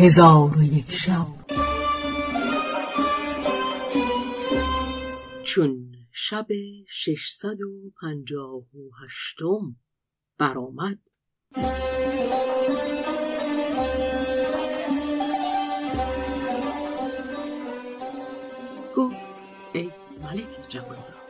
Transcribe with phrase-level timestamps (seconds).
[0.00, 1.26] هزار و یک شب.
[5.42, 6.46] چون شب
[6.88, 9.76] ششصد و پنجاه و هشتم
[10.38, 10.98] برآمد.
[18.96, 19.16] گفت
[19.72, 19.90] ای
[20.22, 21.28] ملک جوانبخت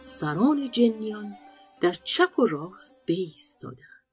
[0.00, 1.36] سران جنیان
[1.80, 4.04] در چپ و راست بایستادند.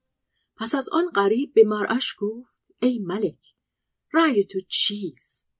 [0.58, 3.55] پس از آن غریب به مرعش گفت ای ملک
[4.13, 5.54] رأی تو چیست؟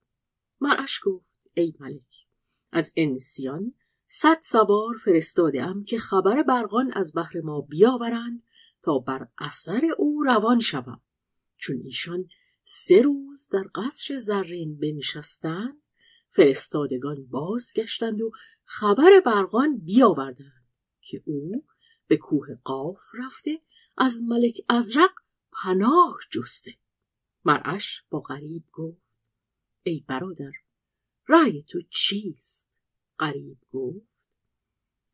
[0.62, 2.28] مرعش گفت ای ملک
[2.72, 3.74] از انسیان
[4.08, 8.44] صد سوار فرستاده که خبر برقان از بهر ما بیاورند
[8.84, 11.02] تا بر اثر او روان شوم.
[11.58, 12.28] چون ایشان
[12.64, 15.82] سه روز در قصر زرین بنشستند
[16.32, 18.32] فرستادگان بازگشتند و
[18.64, 20.68] خبر برقان بیاوردند
[21.02, 21.66] که او
[22.08, 23.62] به کوه قاف رفته
[23.98, 25.12] از ملک ازرق
[25.64, 26.72] پناه جسته.
[27.46, 29.02] مرعش با غریب گفت
[29.84, 30.52] ای برادر
[31.28, 32.74] رأی تو چیست؟
[33.20, 34.08] غریب گفت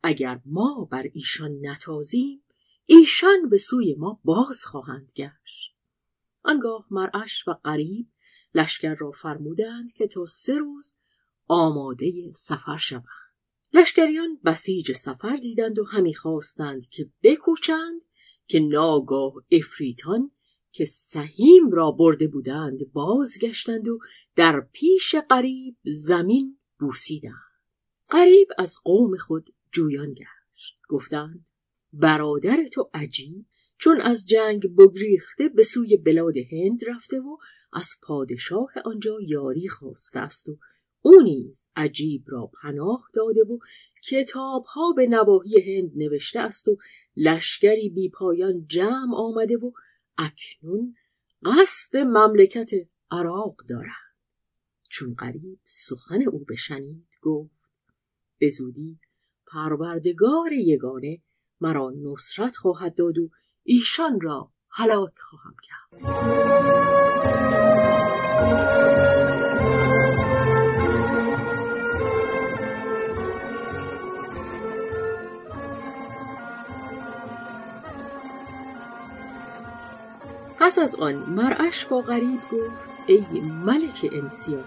[0.02, 2.42] اگر ما بر ایشان نتازیم
[2.86, 5.76] ایشان به سوی ما باز خواهند گشت.
[6.42, 8.08] آنگاه مرعش و غریب
[8.54, 10.94] لشکر را فرمودند که تا سه روز
[11.46, 13.04] آماده سفر شوند.
[13.72, 18.02] لشکریان بسیج سفر دیدند و همی خواستند که بکوچند
[18.46, 20.30] که ناگاه افریتان
[20.72, 23.98] که سهیم را برده بودند بازگشتند و
[24.36, 27.50] در پیش قریب زمین بوسیدند.
[28.10, 30.78] قریب از قوم خود جویان گشت.
[30.88, 31.46] گفتند
[31.92, 33.46] برادر تو عجیب
[33.78, 37.36] چون از جنگ بگریخته به سوی بلاد هند رفته و
[37.72, 40.58] از پادشاه آنجا یاری خواسته است و
[41.02, 43.58] او نیز عجیب را پناه داده و
[44.08, 46.78] کتابها به نواحی هند نوشته است و
[47.16, 49.72] لشکری بی پایان جمع آمده و
[50.18, 50.96] اکنون
[51.44, 52.70] قصد مملکت
[53.10, 54.10] عراق دارد
[54.88, 57.60] چون قریب سخن او بشنید گفت
[58.38, 58.98] به زودی
[59.46, 61.18] پروردگار یگانه
[61.60, 63.30] مرا نصرت خواهد داد و
[63.62, 67.19] ایشان را هلاک خواهم کرد.
[80.80, 84.64] از آن مرعش با غریب گفت ای ملک انسیان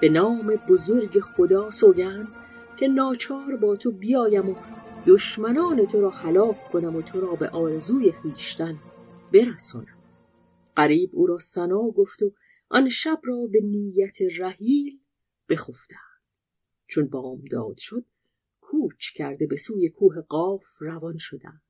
[0.00, 2.28] به نام بزرگ خدا سوگند
[2.76, 4.54] که ناچار با تو بیایم و
[5.06, 8.78] دشمنان تو را هلاک کنم و تو را به آرزوی خویشتن
[9.32, 9.98] برسانم.
[10.76, 12.32] غریب او را سنا گفت و
[12.68, 14.98] آن شب را به نیت رحیل
[15.48, 16.20] بخفتند.
[16.86, 18.04] چون بامداد شد
[18.60, 21.65] کوچ کرده به سوی کوه قاف روان شدند.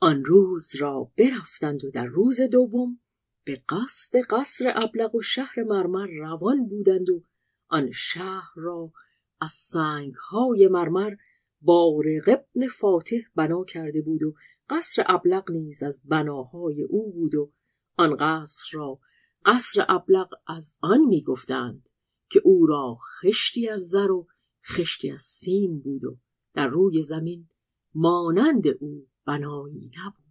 [0.00, 3.00] آن روز را برفتند و در روز دوم
[3.44, 7.22] به قصد قصر ابلق و شهر مرمر روان بودند و
[7.68, 8.92] آن شهر را
[9.40, 11.14] از سنگهای مرمر
[11.60, 14.34] بارق ابن فاتح بنا کرده بود و
[14.70, 17.52] قصر ابلق نیز از بناهای او بود و
[17.96, 18.98] آن قصر را
[19.44, 21.88] قصر ابلق از آن می‌گفتند
[22.30, 24.26] که او را خشتی از زر و
[24.66, 26.16] خشتی از سیم بود و
[26.54, 27.48] در روی زمین
[27.94, 30.24] مانند او بنایی نبود.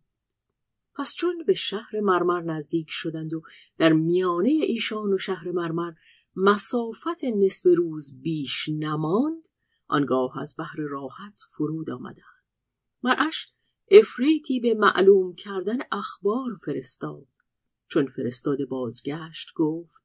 [0.95, 3.41] پس چون به شهر مرمر نزدیک شدند و
[3.77, 5.91] در میانه ایشان و شهر مرمر
[6.35, 9.43] مسافت نصف روز بیش نماند
[9.87, 12.43] آنگاه از بهر راحت فرود آمدند.
[13.03, 13.47] مرعش
[13.91, 17.27] افریتی به معلوم کردن اخبار فرستاد.
[17.87, 20.03] چون فرستاده بازگشت گفت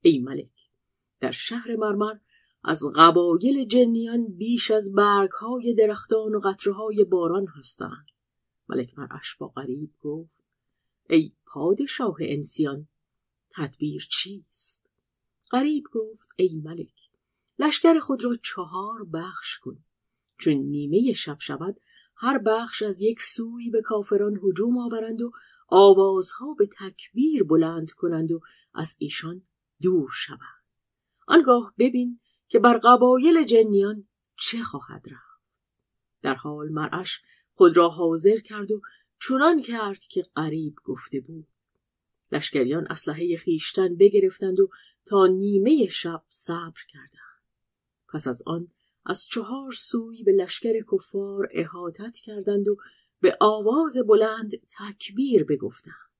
[0.00, 0.70] ای ملک
[1.20, 2.14] در شهر مرمر
[2.64, 8.06] از قبایل جنیان بیش از برگهای درختان و قطرهای باران هستند.
[8.68, 10.44] ملک مرعش با غریب گفت
[11.10, 12.88] ای پادشاه انسیان
[13.50, 14.90] تدبیر چیست؟
[15.50, 17.10] غریب گفت ای ملک
[17.58, 19.84] لشکر خود را چهار بخش کن
[20.38, 21.80] چون نیمه شب شود
[22.16, 25.32] هر بخش از یک سوی به کافران هجوم آورند و
[25.68, 28.40] آوازها به تکبیر بلند کنند و
[28.74, 29.42] از ایشان
[29.82, 30.64] دور شوند.
[31.26, 35.44] آنگاه ببین که بر قبایل جنیان چه خواهد رفت.
[36.22, 37.22] در حال مرعش
[37.54, 38.80] خود را حاضر کرد و
[39.20, 41.46] چنان کرد که قریب گفته بود.
[42.32, 44.68] لشکریان اسلحه خیشتن بگرفتند و
[45.04, 47.42] تا نیمه شب صبر کردند.
[48.08, 48.68] پس از آن
[49.06, 52.76] از چهار سوی به لشکر کفار احاطت کردند و
[53.20, 56.10] به آواز بلند تکبیر بگفتند.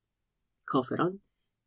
[0.67, 1.21] کافران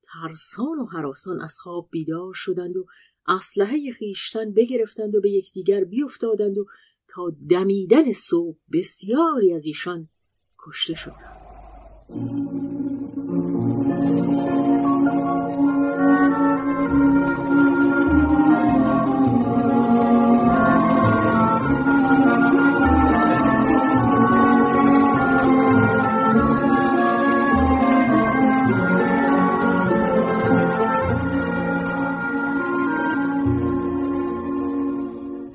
[0.04, 2.86] ترسان و حراسان از خواب بیدار شدند و
[3.28, 6.66] اسلحه خیشتن بگرفتند و به یکدیگر بیفتادند و
[7.08, 10.10] تا دمیدن صبح بسیاری از ایشان
[10.60, 11.38] کشته شدند.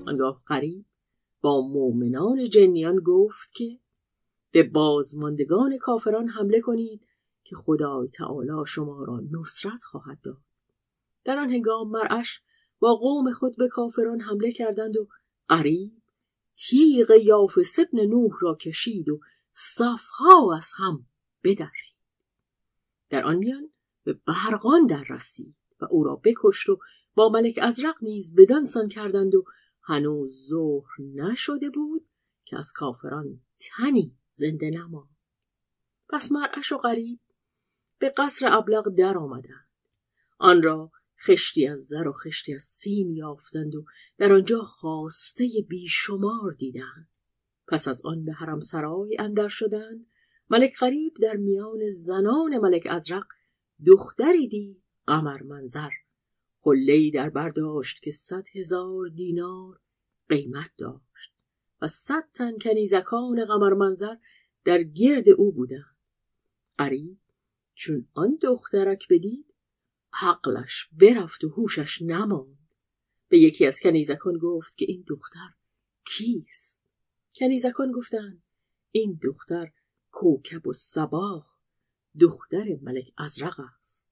[0.06, 0.84] آنگاه قریب
[1.42, 3.78] با مؤمنان جنیان گفت که
[4.52, 7.06] به بازماندگان کافران حمله کنید
[7.44, 10.42] که خدای تعالی شما را نصرت خواهد داد.
[11.24, 12.40] در آن هنگام مرعش
[12.78, 15.08] با قوم خود به کافران حمله کردند و
[15.48, 15.92] قریب
[16.56, 19.20] تیغ یافس ابن نوح را کشید و
[19.54, 21.06] صفها از هم
[21.44, 21.92] بدرید.
[23.10, 23.70] در آن میان
[24.04, 26.78] به برقان در رسید و او را بکشت و
[27.14, 29.44] با ملک ازرق نیز بدانسان کردند و
[29.82, 32.06] هنوز ظهر نشده بود
[32.44, 35.16] که از کافران تنی زنده نماند.
[36.08, 37.20] پس مرعش و غریب
[37.98, 39.66] به قصر ابلق در آمدند.
[40.38, 40.92] آن را
[41.26, 43.84] خشتی از زر و خشتی از سیم یافتند و
[44.18, 47.08] در آنجا خواسته بیشمار دیدند.
[47.68, 50.06] پس از آن به حرم سرای اندر شدند.
[50.50, 53.26] ملک غریب در میان زنان ملک ازرق
[53.86, 55.90] دختری دید قمر منظر.
[56.64, 59.80] حلهای در برداشت که صد هزار دینار
[60.28, 61.32] قیمت داشت
[61.82, 64.16] و صد تن کنیزکان قمر منظر
[64.64, 65.96] در گرد او بودند.
[66.78, 67.18] قریب
[67.74, 69.54] چون آن دخترک بدید
[70.12, 72.58] عقلش برفت و هوشش نماند.
[73.28, 75.48] به یکی از کنیزکان گفت که این دختر
[76.04, 76.86] کیست؟
[77.34, 78.42] کنیزکان گفتند
[78.90, 79.72] این دختر
[80.10, 81.56] کوکب و سباه
[82.20, 84.11] دختر ملک ازرق است.